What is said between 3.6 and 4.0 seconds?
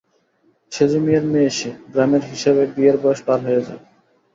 যায়।